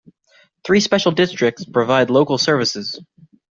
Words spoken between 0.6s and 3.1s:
Three special districts provide local services.